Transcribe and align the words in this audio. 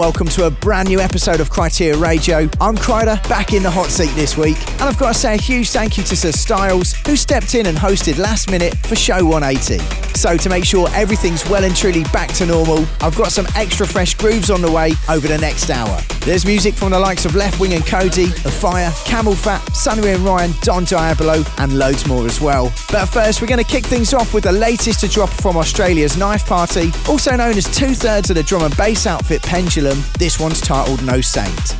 welcome 0.00 0.28
to 0.28 0.46
a 0.46 0.50
brand 0.50 0.88
new 0.88 0.98
episode 0.98 1.40
of 1.40 1.50
Kryteria 1.50 2.00
Radio. 2.00 2.48
I'm 2.58 2.74
Kryder, 2.74 3.22
back 3.28 3.52
in 3.52 3.62
the 3.62 3.70
hot 3.70 3.90
seat 3.90 4.08
this 4.14 4.34
week, 4.34 4.56
and 4.80 4.84
I've 4.84 4.96
got 4.96 5.08
to 5.08 5.14
say 5.14 5.34
a 5.34 5.36
huge 5.36 5.68
thank 5.68 5.98
you 5.98 6.04
to 6.04 6.16
Sir 6.16 6.32
Styles, 6.32 6.94
who 7.06 7.16
stepped 7.16 7.54
in 7.54 7.66
and 7.66 7.76
hosted 7.76 8.16
last 8.16 8.50
minute 8.50 8.74
for 8.78 8.96
show 8.96 9.22
180. 9.22 9.99
So, 10.14 10.36
to 10.36 10.48
make 10.48 10.64
sure 10.64 10.88
everything's 10.92 11.48
well 11.48 11.64
and 11.64 11.74
truly 11.74 12.02
back 12.12 12.32
to 12.34 12.46
normal, 12.46 12.84
I've 13.00 13.16
got 13.16 13.32
some 13.32 13.46
extra 13.56 13.86
fresh 13.86 14.14
grooves 14.14 14.50
on 14.50 14.60
the 14.60 14.70
way 14.70 14.92
over 15.08 15.26
the 15.26 15.38
next 15.38 15.70
hour. 15.70 16.00
There's 16.20 16.44
music 16.44 16.74
from 16.74 16.90
the 16.90 16.98
likes 16.98 17.24
of 17.24 17.32
Leftwing 17.32 17.74
and 17.74 17.84
Kody, 17.84 18.30
The 18.42 18.50
Fire, 18.50 18.90
CamelPhat, 19.06 19.74
Sunny 19.74 20.08
and 20.08 20.22
Ryan, 20.24 20.52
Don 20.62 20.84
Diablo, 20.84 21.42
and 21.58 21.78
loads 21.78 22.06
more 22.06 22.26
as 22.26 22.40
well. 22.40 22.72
But 22.90 23.06
first, 23.06 23.40
we're 23.40 23.48
going 23.48 23.62
to 23.62 23.70
kick 23.70 23.84
things 23.84 24.12
off 24.12 24.34
with 24.34 24.44
the 24.44 24.52
latest 24.52 25.00
to 25.00 25.08
drop 25.08 25.30
from 25.30 25.56
Australia's 25.56 26.16
Knife 26.16 26.46
Party, 26.46 26.90
also 27.08 27.36
known 27.36 27.56
as 27.56 27.64
two 27.64 27.94
thirds 27.94 28.30
of 28.30 28.36
the 28.36 28.42
drum 28.42 28.62
and 28.62 28.76
bass 28.76 29.06
outfit 29.06 29.42
Pendulum. 29.42 29.98
This 30.18 30.38
one's 30.38 30.60
titled 30.60 31.02
No 31.04 31.20
Saint. 31.20 31.76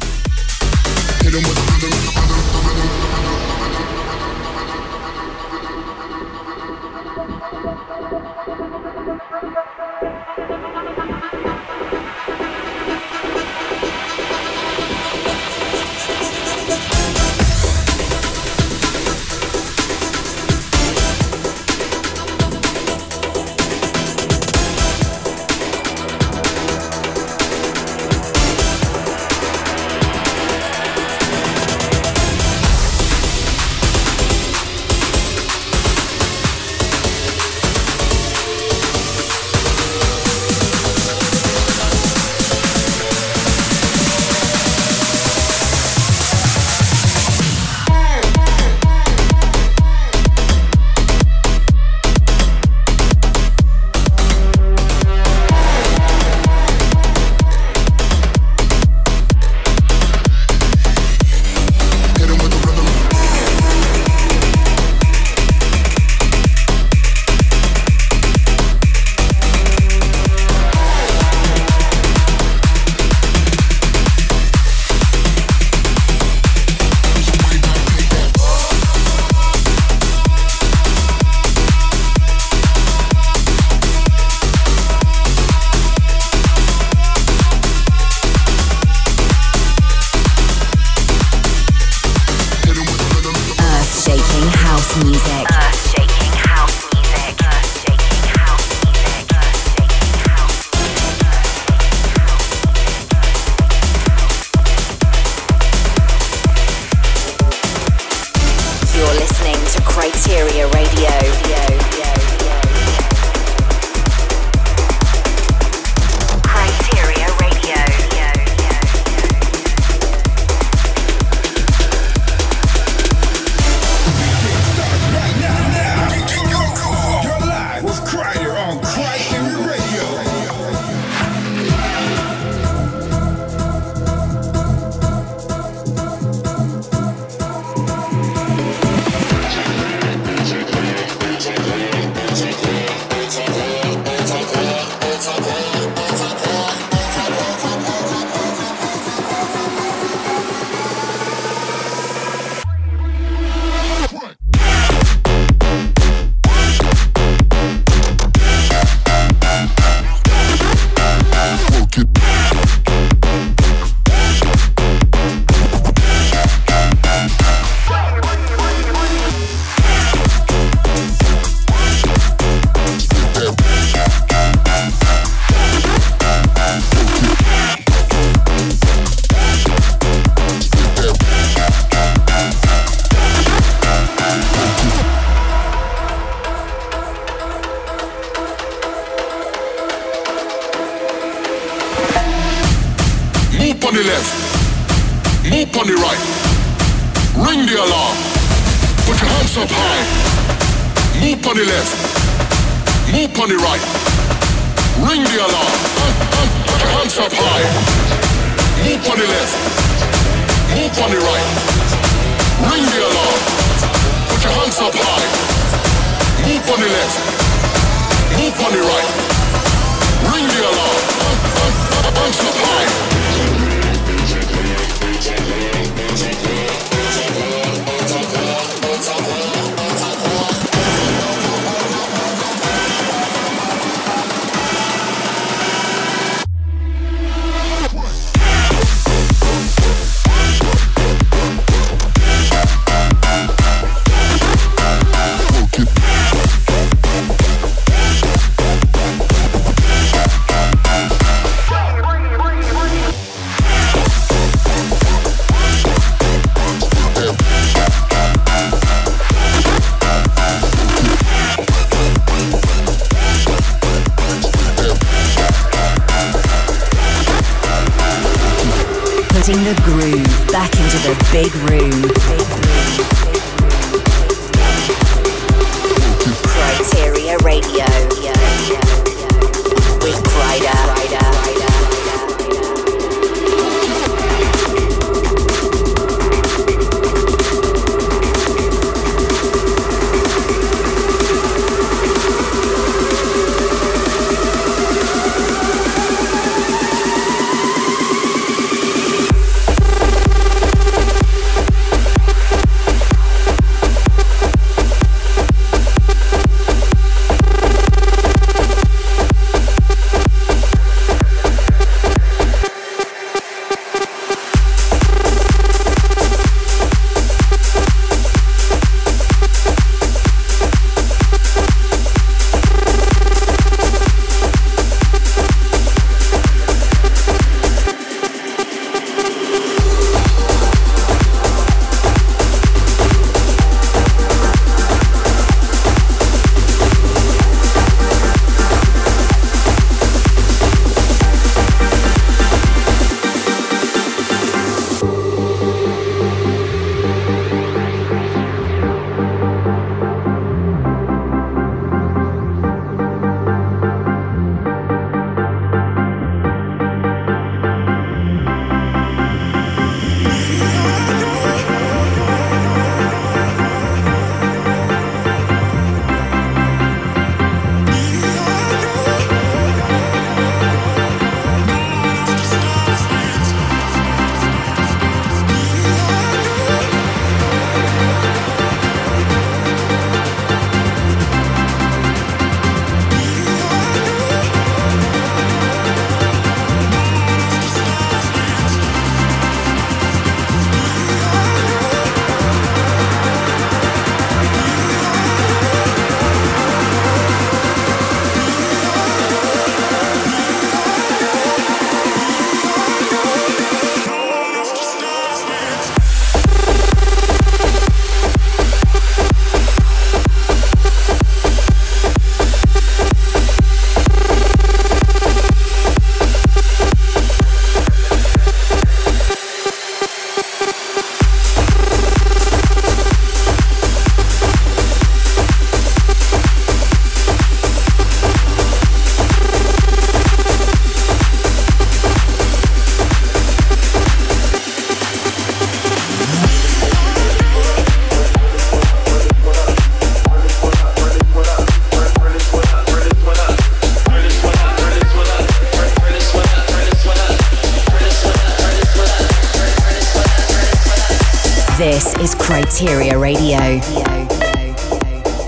Kryteria 452.80 453.20
Radio. 453.20 453.58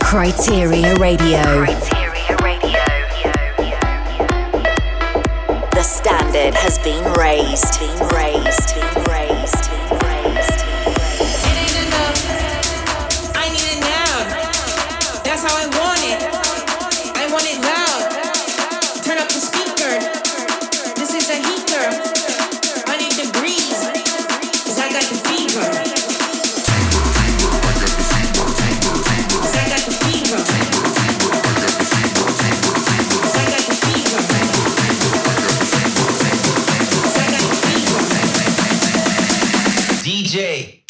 Kryteria 0.01 0.99
Radio. 1.01 1.65
The 5.71 5.83
standard 5.83 6.53
has 6.53 6.79
been 6.81 7.03
raised. 7.15 7.81
Been 7.81 7.89
raised. 8.09 8.77
Raised. 9.09 9.71
I 13.35 13.49
need 13.49 13.65
it 13.65 13.81
now. 13.81 15.23
That's 15.25 15.43
how 15.43 15.57
I 15.57 15.82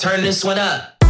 Turn 0.03 0.21
this 0.21 0.45
one 0.45 0.59
up. 0.59 1.02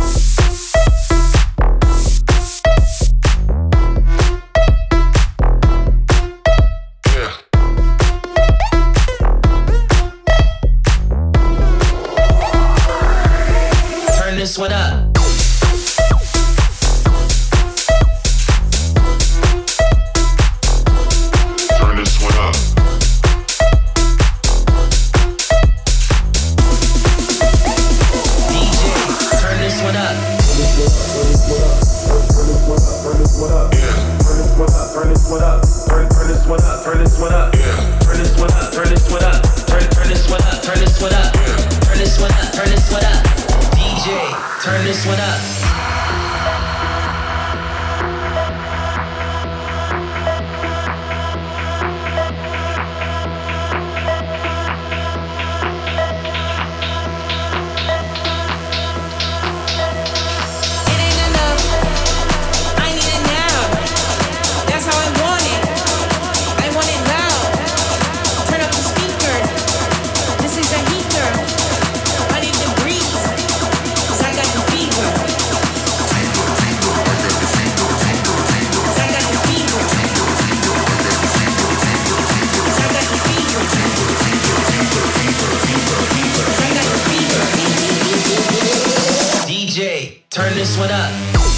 Turn 90.32 90.54
this 90.54 90.78
one 90.78 90.90
up. 90.90 91.51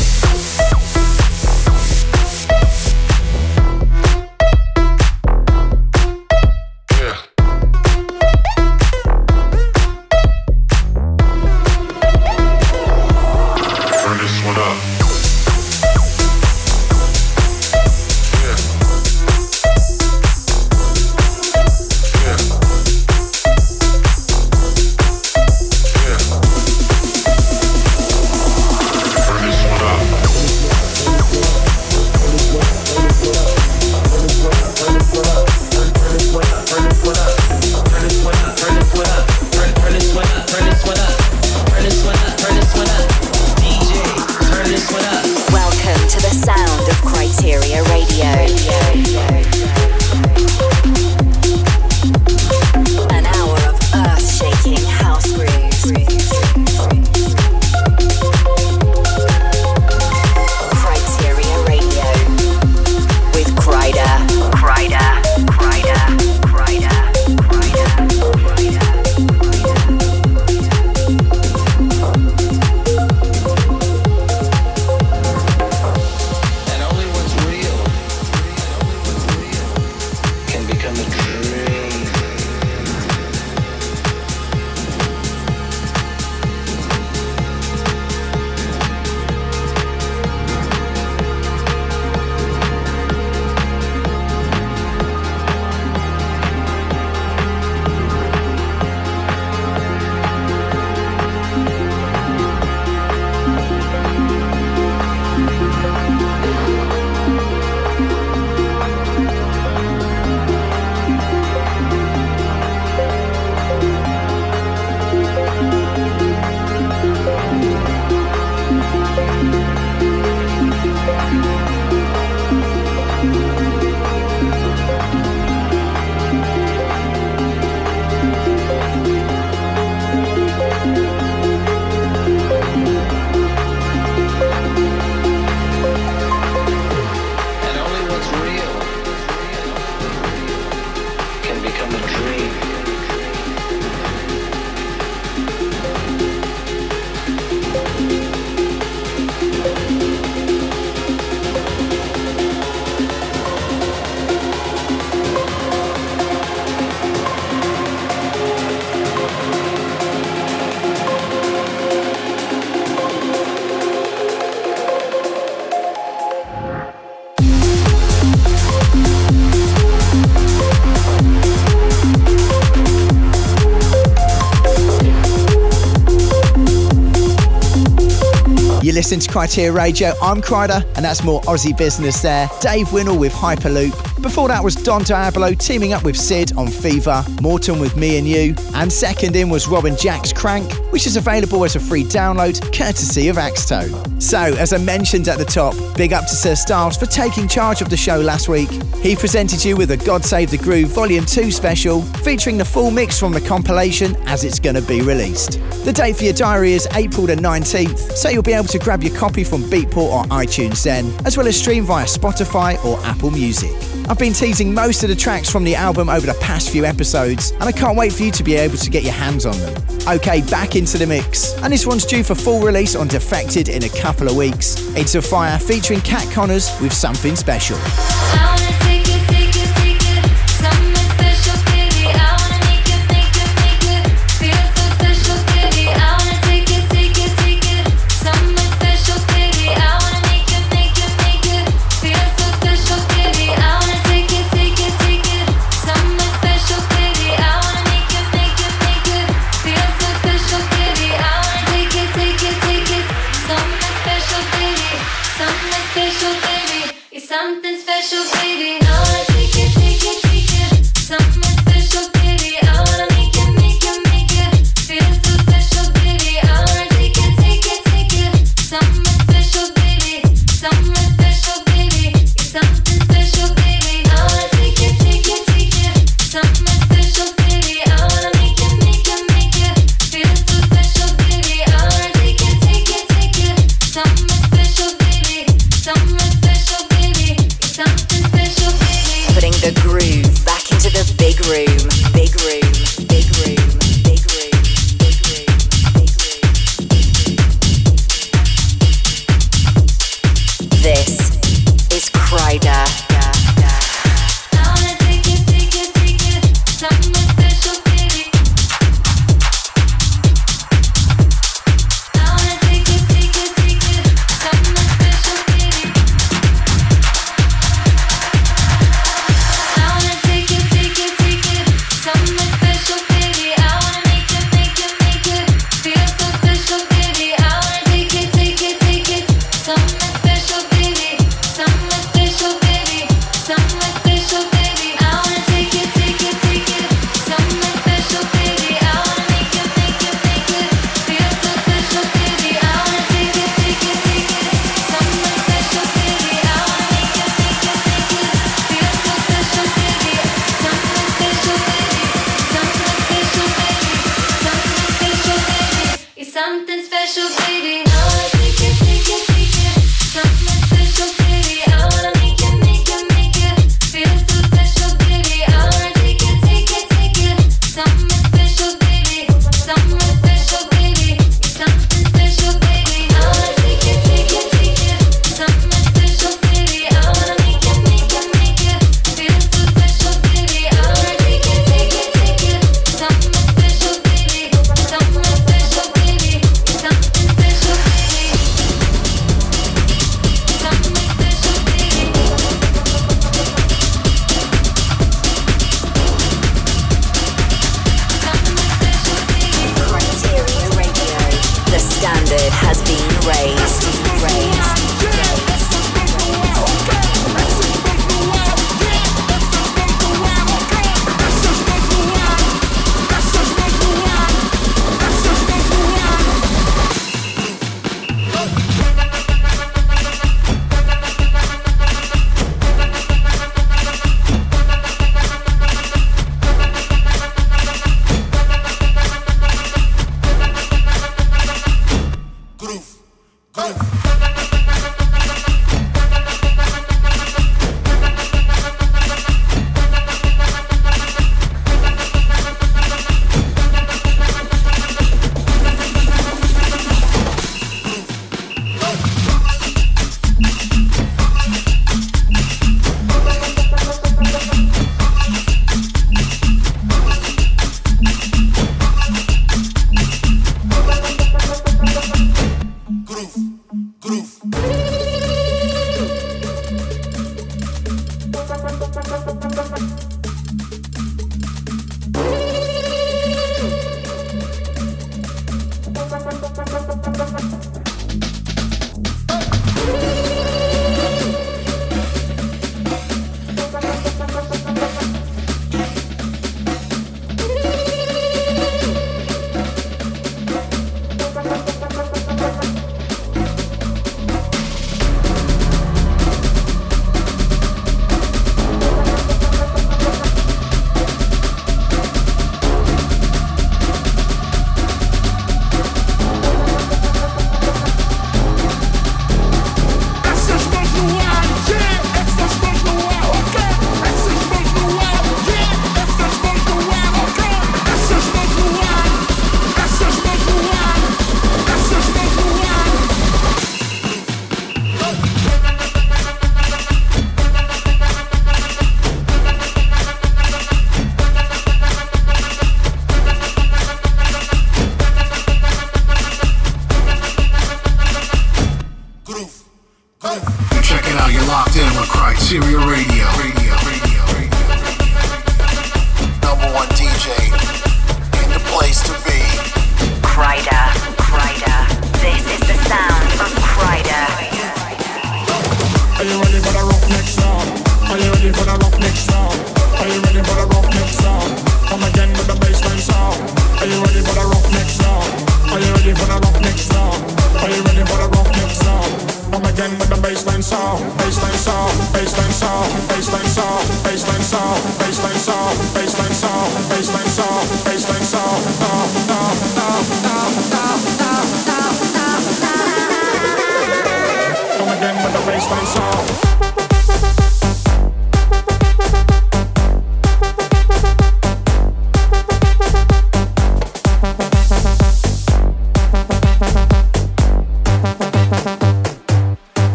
Kryteria 179.34 179.74
Radio. 179.74 180.12
I'm 180.22 180.40
Kryder, 180.40 180.84
and 180.94 181.04
that's 181.04 181.24
more 181.24 181.40
Aussie 181.42 181.76
business 181.76 182.22
there. 182.22 182.48
Dave 182.60 182.92
Winnel 182.92 183.18
with 183.18 183.32
Hyperloop. 183.32 184.22
Before 184.22 184.46
that 184.46 184.62
was 184.62 184.76
Don 184.76 185.02
Diablo 185.02 185.54
teaming 185.54 185.92
up 185.92 186.04
with 186.04 186.16
Sid 186.16 186.56
on 186.56 186.68
Fever, 186.68 187.24
Morton 187.42 187.80
with 187.80 187.96
Me 187.96 188.16
and 188.16 188.28
You, 188.28 188.54
and 188.74 188.92
second 188.92 189.34
in 189.34 189.50
was 189.50 189.66
Robin 189.66 189.96
Jack's 189.96 190.32
Crank, 190.32 190.72
which 190.92 191.04
is 191.08 191.16
available 191.16 191.64
as 191.64 191.74
a 191.74 191.80
free 191.80 192.04
download 192.04 192.60
courtesy 192.72 193.26
of 193.26 193.34
Axtone. 193.34 194.22
So, 194.22 194.38
as 194.38 194.72
I 194.72 194.78
mentioned 194.78 195.26
at 195.26 195.38
the 195.38 195.44
top, 195.44 195.74
big 195.96 196.12
up 196.12 196.26
to 196.26 196.34
Sir 196.36 196.54
Styles 196.54 196.96
for 196.96 197.06
taking 197.06 197.48
charge 197.48 197.82
of 197.82 197.90
the 197.90 197.96
show 197.96 198.20
last 198.20 198.48
week. 198.48 198.70
He 199.02 199.16
presented 199.16 199.64
you 199.64 199.76
with 199.76 199.90
a 199.90 199.96
God 199.96 200.24
Save 200.24 200.52
the 200.52 200.58
Groove 200.58 200.90
Volume 200.90 201.26
2 201.26 201.50
special, 201.50 202.02
featuring 202.22 202.56
the 202.56 202.64
full 202.64 202.92
mix 202.92 203.18
from 203.18 203.32
the 203.32 203.40
compilation 203.40 204.14
as 204.28 204.44
it's 204.44 204.60
going 204.60 204.76
to 204.76 204.82
be 204.82 205.02
released. 205.02 205.58
The 205.84 205.92
date 205.92 206.16
for 206.16 206.24
your 206.24 206.32
diary 206.32 206.72
is 206.72 206.88
April 206.94 207.26
the 207.26 207.34
19th, 207.34 208.16
so 208.16 208.30
you'll 208.30 208.42
be 208.42 208.54
able 208.54 208.68
to 208.68 208.78
grab 208.78 209.02
your 209.02 209.14
copy 209.14 209.44
from 209.44 209.64
Beatport 209.64 209.96
or 209.96 210.24
iTunes 210.28 210.82
then, 210.82 211.12
as 211.26 211.36
well 211.36 211.46
as 211.46 211.60
stream 211.60 211.84
via 211.84 212.06
Spotify 212.06 212.82
or 212.86 212.98
Apple 213.04 213.30
Music. 213.30 213.70
I've 214.08 214.18
been 214.18 214.32
teasing 214.32 214.72
most 214.72 215.02
of 215.02 215.10
the 215.10 215.14
tracks 215.14 215.50
from 215.50 215.62
the 215.62 215.74
album 215.74 216.08
over 216.08 216.24
the 216.26 216.38
past 216.40 216.70
few 216.70 216.86
episodes, 216.86 217.50
and 217.50 217.64
I 217.64 217.72
can't 217.72 217.98
wait 217.98 218.14
for 218.14 218.22
you 218.22 218.30
to 218.30 218.42
be 218.42 218.54
able 218.54 218.78
to 218.78 218.88
get 218.88 219.02
your 219.02 219.12
hands 219.12 219.44
on 219.44 219.58
them. 219.58 219.74
Okay, 220.08 220.40
back 220.50 220.74
into 220.74 220.96
the 220.96 221.06
mix. 221.06 221.52
And 221.58 221.70
this 221.70 221.86
one's 221.86 222.06
due 222.06 222.24
for 222.24 222.34
full 222.34 222.62
release 222.64 222.96
on 222.96 223.06
Defected 223.06 223.68
in 223.68 223.84
a 223.84 223.90
couple 223.90 224.26
of 224.26 224.36
weeks. 224.36 224.76
It's 224.96 225.16
a 225.16 225.20
fire 225.20 225.58
featuring 225.58 226.00
Cat 226.00 226.26
Connors 226.32 226.70
with 226.80 226.94
something 226.94 227.36
special. 227.36 227.76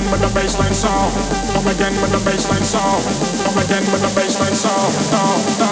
again 0.00 0.12
with 0.12 0.20
the 0.20 0.40
baseline 0.40 0.74
saw. 0.74 1.10
Come 1.52 1.66
again 1.66 1.92
with 2.00 2.10
the 2.10 2.30
baseline 2.30 2.64
saw. 2.64 2.80
Come 3.44 3.58
again 3.62 3.84
with 3.92 4.00
the 4.00 4.20
baseline 4.20 4.54
saw. 4.54 4.88
Saw. 4.90 5.36
saw. 5.58 5.69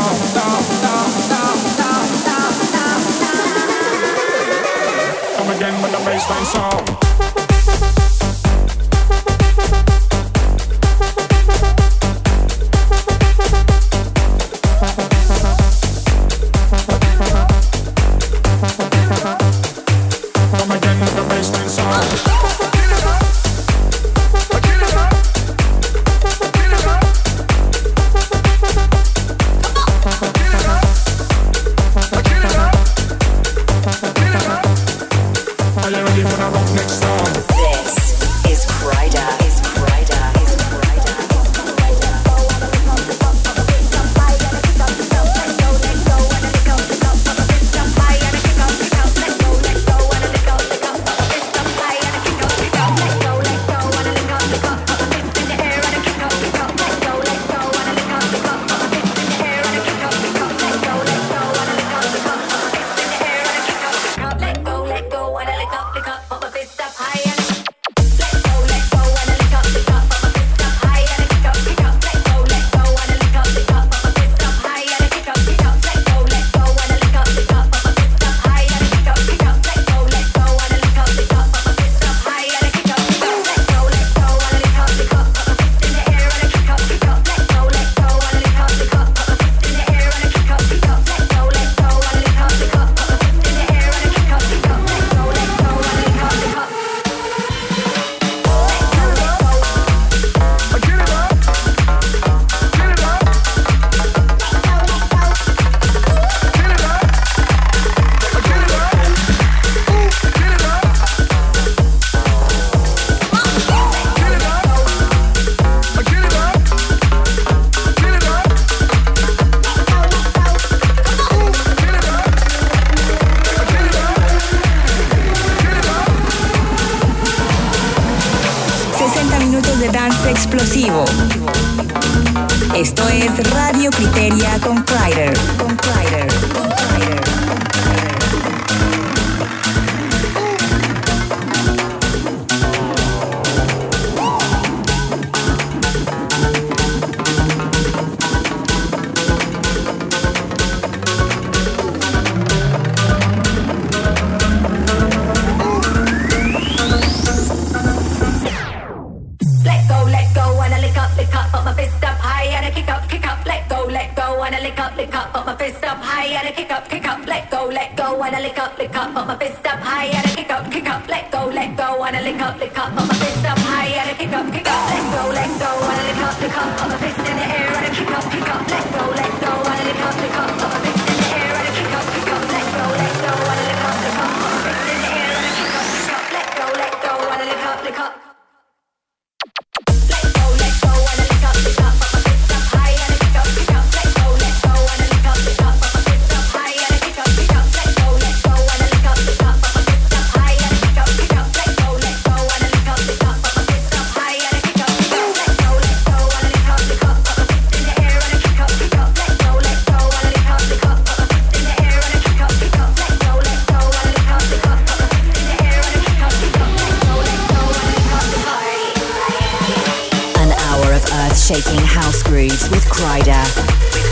Shaking 221.48 221.80
house 221.80 222.22
grooves 222.22 222.68
with 222.68 222.84
Kryder. 222.84 223.42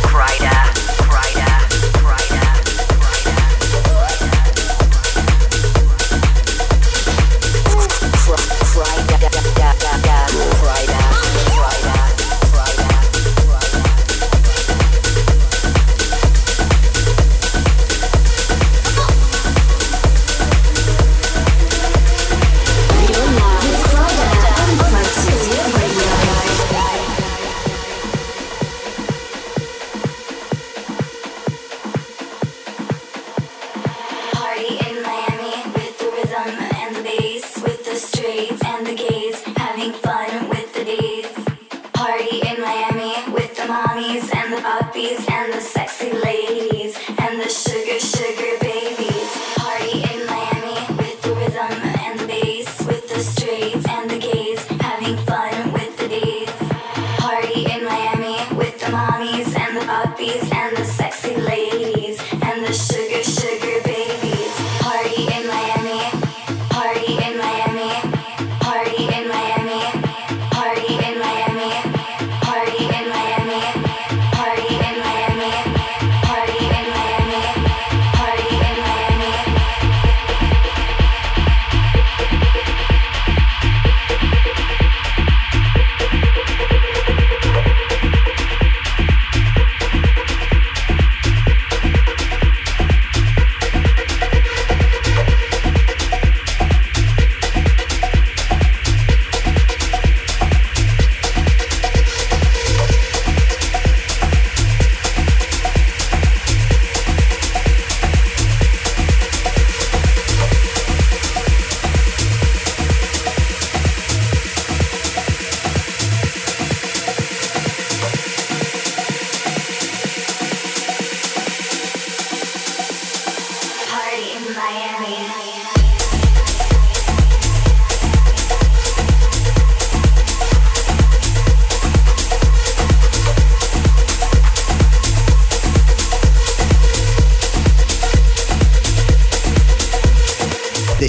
With. 0.03 0.66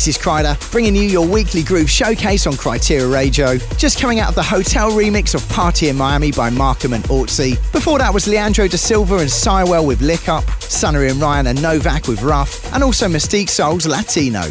This 0.08 0.16
is 0.16 0.24
Kryder, 0.24 0.72
bringing 0.72 0.96
you 0.96 1.02
your 1.02 1.28
weekly 1.28 1.64
groove 1.64 1.90
showcase 1.90 2.48
on 2.48 2.54
Kryteria 2.54 3.14
Radio. 3.14 3.58
Just 3.76 4.00
coming 4.00 4.22
out 4.22 4.30
of 4.30 4.36
the 4.36 4.44
hotel 4.44 4.92
remix 4.92 5.36
of 5.36 5.46
Party 5.50 5.90
in 5.90 5.98
Miami 5.98 6.32
by 6.32 6.50
Markham 6.50 6.94
and 6.94 7.04
Ortsy. 7.10 7.56
Before 7.74 7.98
that 7.98 8.14
was 8.14 8.26
Leandro 8.26 8.70
da 8.70 8.78
Silva 8.78 9.18
and 9.18 9.30
Cywell 9.30 9.86
with 9.86 10.00
Lick 10.00 10.30
Up, 10.30 10.46
Sunnery 10.62 11.10
and 11.10 11.20
Ryan 11.20 11.48
and 11.48 11.62
Novak 11.62 12.08
with 12.08 12.22
Rough, 12.22 12.74
and 12.74 12.86
also 12.86 13.10
Mystique 13.10 13.50
Souls 13.50 13.86
Latino. 13.86 14.44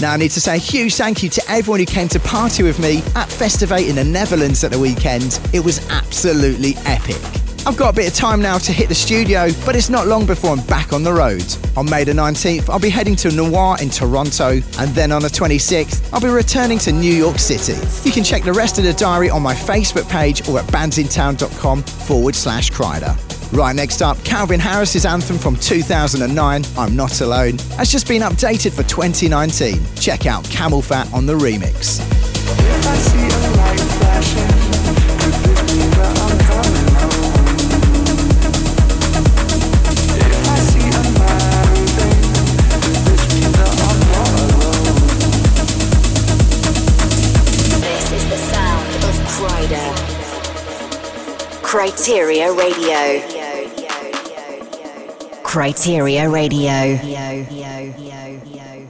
Now 0.00 0.14
I 0.14 0.16
need 0.16 0.32
to 0.32 0.40
say 0.40 0.56
a 0.56 0.58
huge 0.58 0.96
thank 0.96 1.22
you 1.22 1.28
to 1.28 1.42
everyone 1.48 1.78
who 1.78 1.86
came 1.86 2.08
to 2.08 2.18
party 2.18 2.64
with 2.64 2.80
me 2.80 2.98
at 3.14 3.28
Festivate 3.28 3.86
in 3.86 3.94
the 3.94 4.02
Netherlands 4.02 4.64
at 4.64 4.72
the 4.72 4.80
weekend. 4.80 5.38
It 5.52 5.64
was 5.64 5.88
absolutely 5.90 6.74
epic. 6.86 7.43
I've 7.66 7.78
got 7.78 7.94
a 7.94 7.96
bit 7.96 8.08
of 8.08 8.14
time 8.14 8.42
now 8.42 8.58
to 8.58 8.72
hit 8.72 8.90
the 8.90 8.94
studio, 8.94 9.48
but 9.64 9.74
it's 9.74 9.88
not 9.88 10.06
long 10.06 10.26
before 10.26 10.50
I'm 10.50 10.64
back 10.66 10.92
on 10.92 11.02
the 11.02 11.12
road. 11.12 11.44
On 11.78 11.88
May 11.88 12.04
the 12.04 12.12
19th, 12.12 12.68
I'll 12.68 12.78
be 12.78 12.90
heading 12.90 13.16
to 13.16 13.30
Noir 13.30 13.78
in 13.80 13.88
Toronto, 13.88 14.60
and 14.78 14.90
then 14.94 15.10
on 15.10 15.22
the 15.22 15.28
26th, 15.28 16.12
I'll 16.12 16.20
be 16.20 16.28
returning 16.28 16.78
to 16.80 16.92
New 16.92 17.12
York 17.12 17.38
City. 17.38 17.74
You 18.06 18.12
can 18.12 18.22
check 18.22 18.42
the 18.42 18.52
rest 18.52 18.76
of 18.78 18.84
the 18.84 18.92
diary 18.92 19.30
on 19.30 19.40
my 19.40 19.54
Facebook 19.54 20.06
page 20.10 20.46
or 20.46 20.58
at 20.58 20.66
bandsintown.com 20.66 21.82
forward 21.82 22.34
slash 22.34 22.70
Kryder. 22.70 23.16
Right 23.56 23.74
next 23.74 24.02
up, 24.02 24.22
Calvin 24.24 24.60
Harris's 24.60 25.06
anthem 25.06 25.38
from 25.38 25.56
2009, 25.56 26.64
I'm 26.76 26.96
Not 26.96 27.20
Alone, 27.22 27.56
has 27.78 27.90
just 27.90 28.06
been 28.06 28.22
updated 28.22 28.72
for 28.72 28.82
2019. 28.82 29.80
Check 29.96 30.26
out 30.26 30.44
CamelPhat 30.44 31.14
on 31.14 31.24
the 31.24 31.34
remix. 31.34 32.02
Kryteria 51.74 52.56
Radio. 52.56 53.02
Kryteria 55.42 56.30
Radio. 56.32 56.70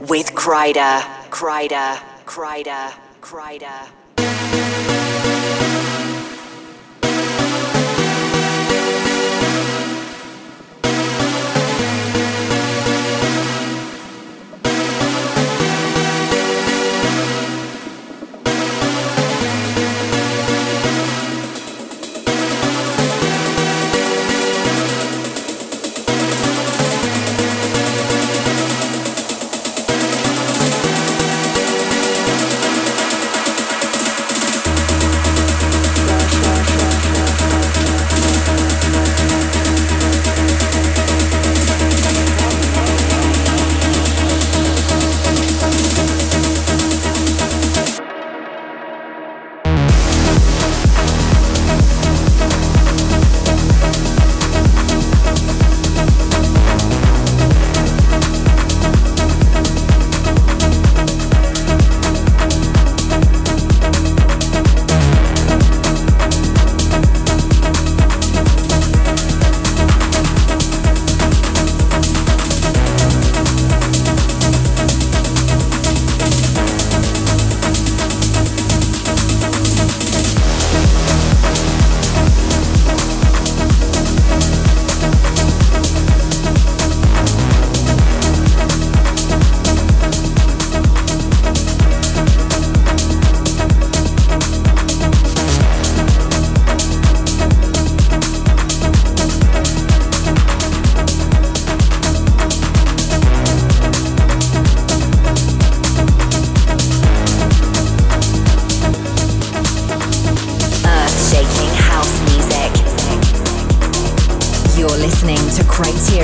With 0.07 0.35
Kryder. 0.35 1.01
Kryder. 1.31 1.99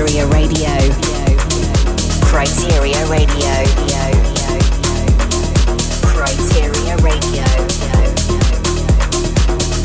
Kryteria 0.02 0.26
Radio. 0.34 0.68
Kryteria 2.26 3.08
Radio. 3.08 3.54
Kryteria 6.02 6.96
Radio. 7.04 7.46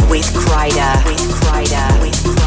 With 0.09 0.33
Kryder. 0.33 1.05
With 1.05 1.21
Kryder. 1.35 2.01
With 2.01 2.15
Kryder. 2.25 2.46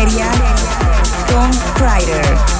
Kryder. 0.00 0.30
Kryder. 1.76 2.59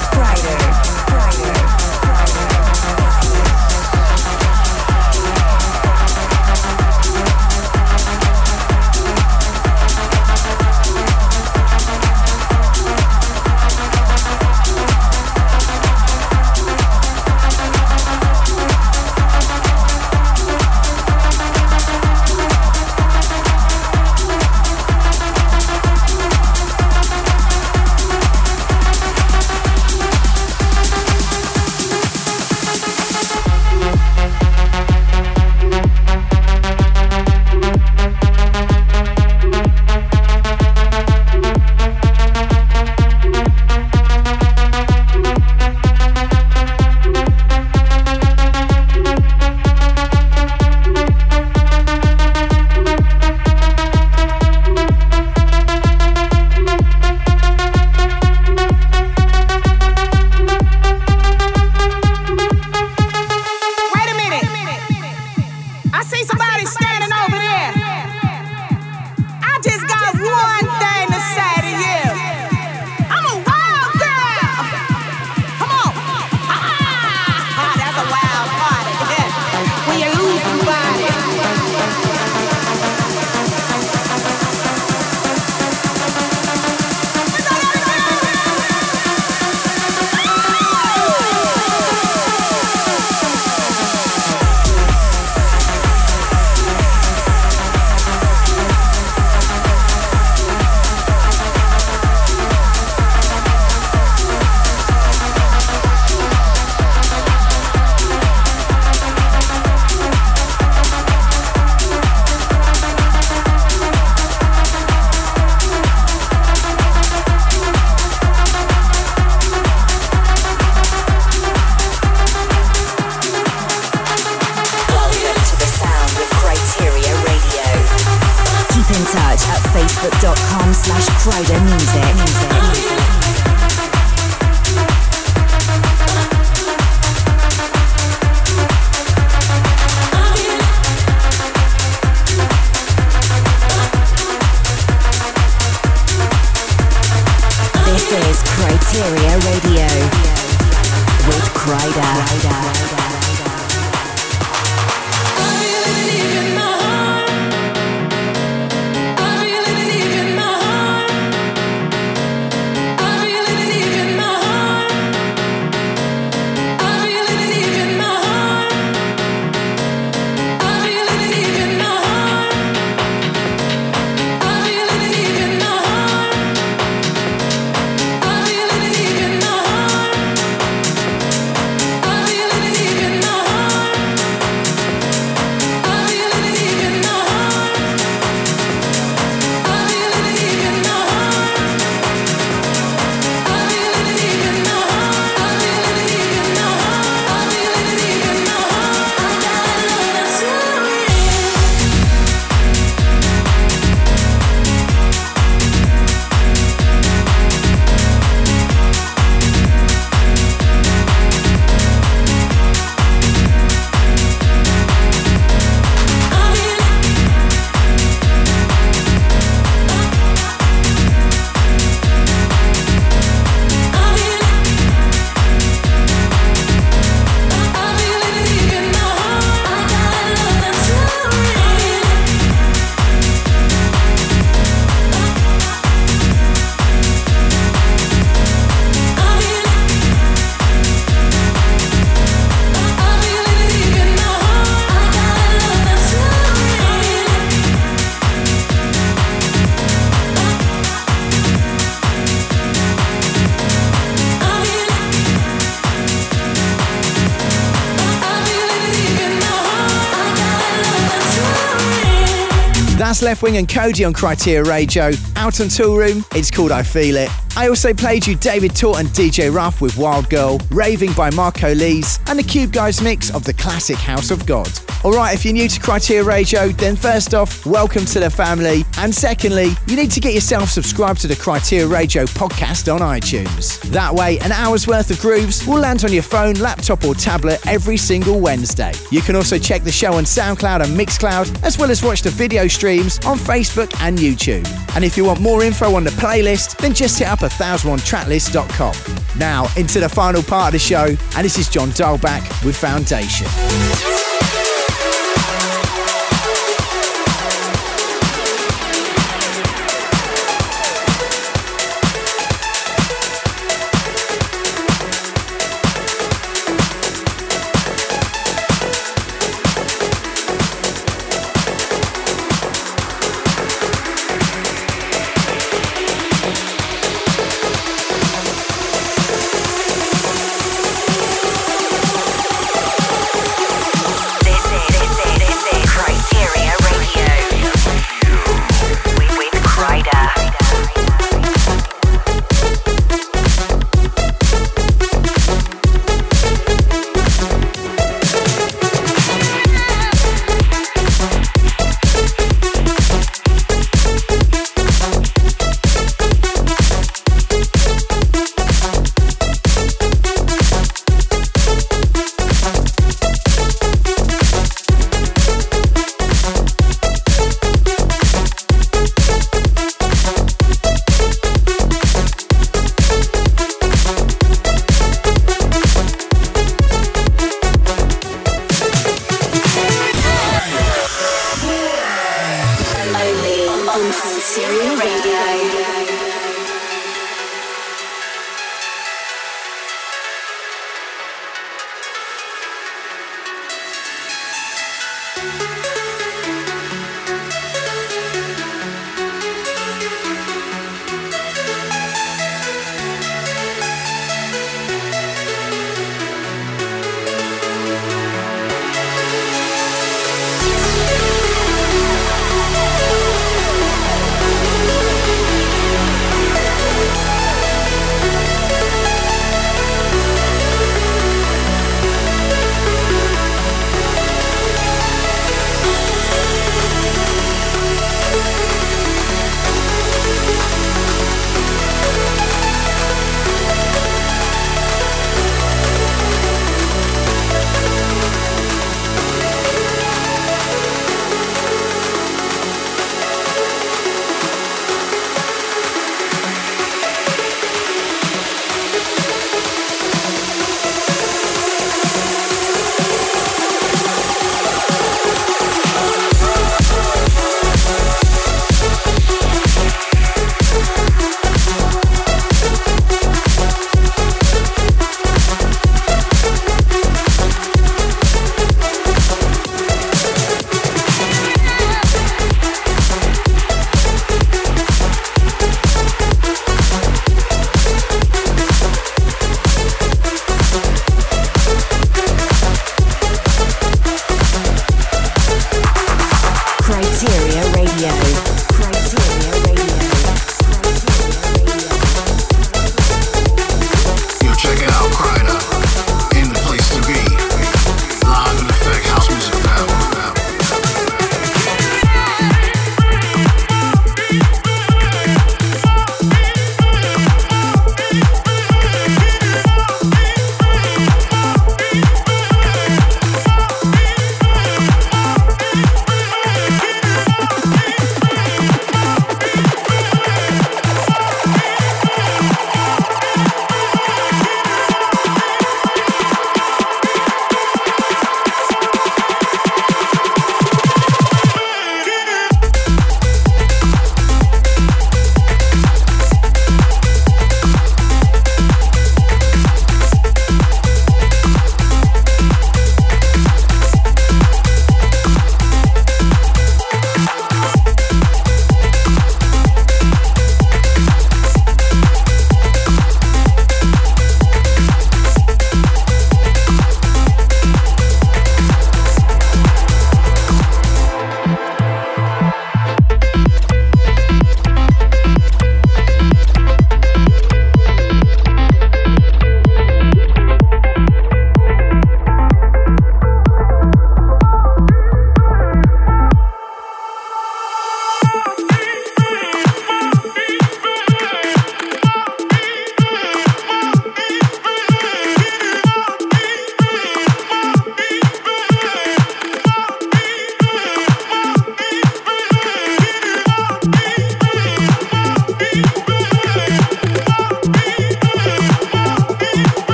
Leftwing 263.21 263.57
and 263.57 263.67
Kody 263.67 264.05
on 264.05 264.13
Kryteria 264.13 264.65
Radio. 264.65 265.05
Out 265.35 265.59
on 265.59 265.67
Toolroom, 265.67 266.25
it's 266.35 266.49
called 266.49 266.71
I 266.71 266.83
Feel 266.83 267.17
It. 267.17 267.29
I 267.55 267.67
also 267.67 267.93
played 267.93 268.25
you 268.25 268.35
David 268.35 268.75
Tort 268.75 268.99
and 268.99 269.09
DJ 269.09 269.53
Ruff 269.53 269.81
with 269.81 269.97
Wild 269.97 270.29
Girl, 270.29 270.59
Raving 270.71 271.13
by 271.13 271.29
Marco 271.31 271.73
Lys, 271.73 272.19
and 272.27 272.39
the 272.39 272.43
Cube 272.43 272.71
Guys 272.71 273.01
mix 273.01 273.33
of 273.33 273.43
the 273.43 273.53
classic 273.53 273.97
House 273.97 274.31
of 274.31 274.45
God. 274.45 274.69
Alright, 275.03 275.35
if 275.35 275.43
you're 275.43 275.53
new 275.53 275.67
to 275.67 275.79
Kryteria 275.79 276.25
Radio, 276.25 276.69
then 276.69 276.95
first 276.95 277.33
off, 277.33 277.65
welcome 277.65 278.05
to 278.05 278.19
the 278.19 278.29
family. 278.29 278.83
And 279.01 279.13
secondly, 279.13 279.73
you 279.87 279.95
need 279.95 280.11
to 280.11 280.19
get 280.19 280.35
yourself 280.35 280.69
subscribed 280.69 281.21
to 281.21 281.27
the 281.27 281.33
Kryteria 281.33 281.91
Radio 281.91 282.25
podcast 282.25 282.93
on 282.93 283.01
iTunes. 283.01 283.81
That 283.89 284.13
way, 284.13 284.37
an 284.39 284.51
hour's 284.51 284.87
worth 284.87 285.09
of 285.09 285.19
grooves 285.19 285.65
will 285.65 285.79
land 285.79 286.05
on 286.05 286.13
your 286.13 286.21
phone, 286.21 286.53
laptop, 286.55 287.03
or 287.03 287.15
tablet 287.15 287.65
every 287.65 287.97
single 287.97 288.39
Wednesday. 288.39 288.91
You 289.09 289.21
can 289.21 289.35
also 289.35 289.57
check 289.57 289.81
the 289.81 289.91
show 289.91 290.13
on 290.13 290.25
SoundCloud 290.25 290.83
and 290.83 290.95
Mixcloud, 290.95 291.63
as 291.63 291.79
well 291.79 291.89
as 291.89 292.03
watch 292.03 292.21
the 292.21 292.29
video 292.29 292.67
streams 292.67 293.17
on 293.25 293.39
Facebook 293.39 293.91
and 294.01 294.19
YouTube. 294.19 294.67
And 294.95 295.03
if 295.03 295.17
you 295.17 295.25
want 295.25 295.41
more 295.41 295.63
info 295.63 295.95
on 295.95 296.03
the 296.03 296.11
playlist, 296.11 296.77
then 296.77 296.93
just 296.93 297.17
hit 297.17 297.27
up 297.27 297.39
1001tracklist.com. 297.39 299.39
Now, 299.39 299.65
into 299.77 299.99
the 299.99 300.09
final 300.09 300.43
part 300.43 300.67
of 300.67 300.73
the 300.73 300.79
show, 300.79 301.07
and 301.07 301.43
this 301.43 301.57
is 301.57 301.69
John 301.69 301.89
Dahlback 301.89 302.63
with 302.63 302.77
Foundation. 302.77 303.47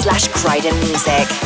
slash 0.00 0.28
Kryder 0.30 0.72
Music. 0.80 1.39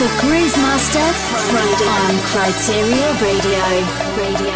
The 0.00 0.08
Groove 0.18 0.56
Master, 0.56 0.98
right 1.52 1.82
on 1.84 2.14
Kryteria 2.32 3.20
Radio. 3.20 3.60
Radio. 4.16 4.49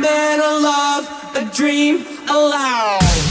A 0.00 0.02
moment 0.02 0.40
of 0.40 0.62
love, 0.62 1.36
a 1.36 1.44
dream 1.54 2.06
aloud. 2.26 3.29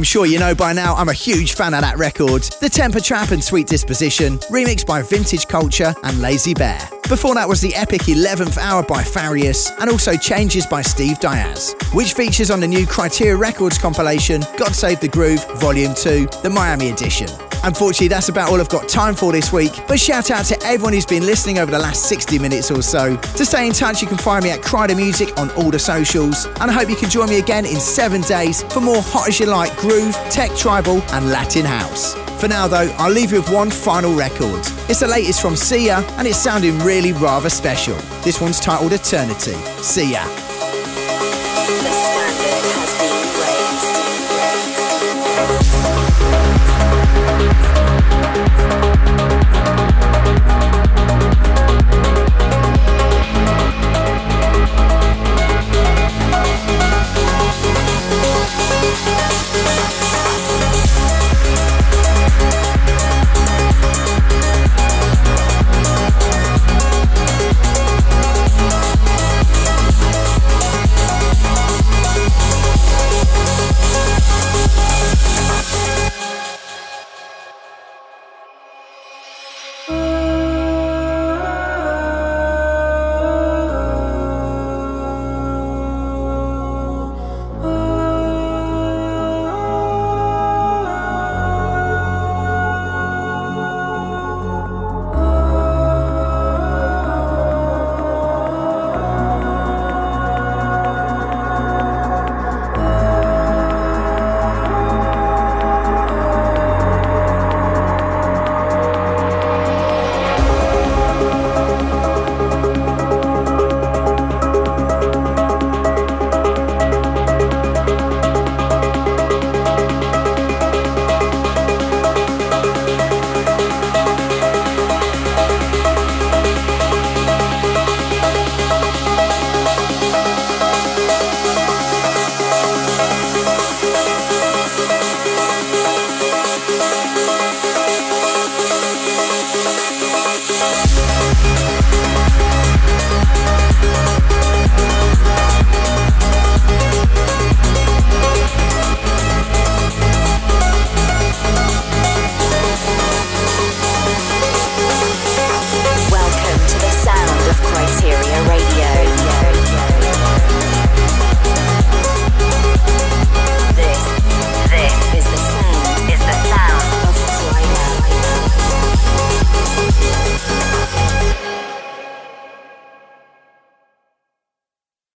I'm 0.00 0.04
sure 0.04 0.24
you 0.24 0.38
know 0.38 0.54
by 0.54 0.72
now 0.72 0.94
I'm 0.94 1.10
a 1.10 1.12
huge 1.12 1.52
fan 1.52 1.74
of 1.74 1.82
that 1.82 1.98
record. 1.98 2.44
The 2.62 2.70
Temper 2.70 3.00
Trap 3.00 3.32
and 3.32 3.44
Sweet 3.44 3.66
Disposition, 3.66 4.38
remixed 4.48 4.86
by 4.86 5.02
Vintage 5.02 5.46
Culture 5.46 5.94
and 6.04 6.22
Lazy 6.22 6.54
Bear. 6.54 6.80
Before 7.10 7.34
that 7.34 7.46
was 7.46 7.60
the 7.60 7.74
epic 7.74 8.00
11th 8.04 8.56
Hour 8.56 8.82
by 8.82 9.02
Farius, 9.02 9.70
and 9.78 9.90
also 9.90 10.16
Changes 10.16 10.66
by 10.66 10.80
Steve 10.80 11.20
Diaz, 11.20 11.74
which 11.92 12.14
features 12.14 12.50
on 12.50 12.60
the 12.60 12.66
new 12.66 12.86
Kryteria 12.86 13.38
Records 13.38 13.76
compilation, 13.76 14.40
God 14.56 14.74
Save 14.74 15.00
the 15.00 15.08
Groove, 15.08 15.44
Volume 15.60 15.94
2, 15.94 16.28
the 16.42 16.48
Miami 16.48 16.88
edition. 16.88 17.28
Unfortunately, 17.62 18.08
that's 18.08 18.28
about 18.28 18.50
all 18.50 18.60
I've 18.60 18.68
got 18.68 18.88
time 18.88 19.14
for 19.14 19.32
this 19.32 19.52
week, 19.52 19.72
but 19.86 20.00
shout 20.00 20.30
out 20.30 20.44
to 20.46 20.58
everyone 20.64 20.94
who's 20.94 21.06
been 21.06 21.26
listening 21.26 21.58
over 21.58 21.70
the 21.70 21.78
last 21.78 22.08
60 22.08 22.38
minutes 22.38 22.70
or 22.70 22.82
so. 22.82 23.16
To 23.16 23.44
stay 23.44 23.66
in 23.66 23.72
touch, 23.72 24.00
you 24.00 24.08
can 24.08 24.16
find 24.16 24.42
me 24.42 24.50
at 24.50 24.60
Kryder 24.60 24.96
Music 24.96 25.36
on 25.38 25.50
all 25.50 25.70
the 25.70 25.78
socials, 25.78 26.46
and 26.46 26.70
I 26.70 26.72
hope 26.72 26.88
you 26.88 26.96
can 26.96 27.10
join 27.10 27.28
me 27.28 27.38
again 27.38 27.66
in 27.66 27.76
seven 27.76 28.22
days 28.22 28.62
for 28.64 28.80
more 28.80 29.02
hot 29.02 29.28
as 29.28 29.38
you 29.38 29.46
like 29.46 29.76
groove, 29.76 30.14
tech 30.30 30.54
tribal, 30.56 31.02
and 31.12 31.28
Latin 31.28 31.64
house. 31.64 32.14
For 32.40 32.48
now, 32.48 32.66
though, 32.66 32.90
I'll 32.96 33.12
leave 33.12 33.32
you 33.32 33.40
with 33.42 33.50
one 33.50 33.70
final 33.70 34.14
record. 34.14 34.60
It's 34.88 35.00
the 35.00 35.08
latest 35.08 35.42
from 35.42 35.56
Sia, 35.56 35.98
and 36.16 36.26
it's 36.26 36.38
sounding 36.38 36.78
really 36.78 37.12
rather 37.12 37.50
special. 37.50 37.96
This 38.22 38.40
one's 38.40 38.58
titled 38.58 38.94
Eternity. 38.94 39.52
See 39.82 40.12
ya. 40.12 40.24